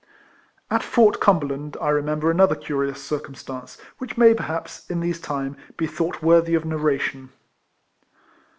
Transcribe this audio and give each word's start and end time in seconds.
At 0.71 0.81
Fort 0.81 1.19
Cumberland 1.19 1.77
I 1.79 1.89
remember 1.89 2.31
another 2.31 2.55
curious 2.55 3.03
circumstance, 3.05 3.77
which 3.99 4.17
may, 4.17 4.33
perhaps, 4.33 4.89
in 4.89 4.99
these 4.99 5.21
times, 5.21 5.57
be 5.77 5.85
thought 5.85 6.23
worthy 6.23 6.55
of 6.55 6.65
nar 6.65 6.79
ration. 6.79 7.29